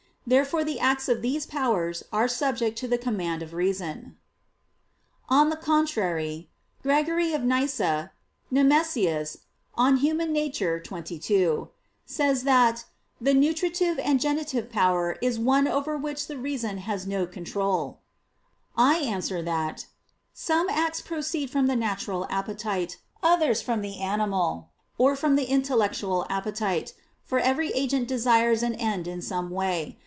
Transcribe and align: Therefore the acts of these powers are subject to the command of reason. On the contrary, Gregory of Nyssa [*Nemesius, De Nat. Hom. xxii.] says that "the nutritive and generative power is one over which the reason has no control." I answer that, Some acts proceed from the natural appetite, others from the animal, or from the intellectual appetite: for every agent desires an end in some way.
Therefore 0.23 0.63
the 0.63 0.79
acts 0.79 1.09
of 1.09 1.23
these 1.23 1.47
powers 1.47 2.03
are 2.13 2.27
subject 2.27 2.77
to 2.77 2.87
the 2.87 2.99
command 2.99 3.41
of 3.41 3.53
reason. 3.55 4.17
On 5.29 5.49
the 5.49 5.55
contrary, 5.55 6.51
Gregory 6.83 7.33
of 7.33 7.41
Nyssa 7.41 8.11
[*Nemesius, 8.51 9.33
De 9.33 9.39
Nat. 9.73 10.61
Hom. 10.61 11.05
xxii.] 11.05 11.57
says 12.05 12.43
that 12.43 12.85
"the 13.19 13.33
nutritive 13.33 13.97
and 13.97 14.19
generative 14.21 14.69
power 14.69 15.17
is 15.23 15.39
one 15.39 15.67
over 15.67 15.97
which 15.97 16.27
the 16.27 16.37
reason 16.37 16.77
has 16.77 17.07
no 17.07 17.25
control." 17.25 17.99
I 18.77 18.97
answer 18.99 19.41
that, 19.41 19.87
Some 20.35 20.69
acts 20.69 21.01
proceed 21.01 21.49
from 21.49 21.65
the 21.65 21.75
natural 21.75 22.27
appetite, 22.29 22.99
others 23.23 23.63
from 23.63 23.81
the 23.81 23.97
animal, 23.97 24.69
or 24.99 25.15
from 25.15 25.35
the 25.35 25.45
intellectual 25.49 26.27
appetite: 26.29 26.93
for 27.25 27.39
every 27.39 27.71
agent 27.73 28.07
desires 28.07 28.61
an 28.61 28.75
end 28.75 29.07
in 29.07 29.21
some 29.23 29.49
way. 29.49 29.97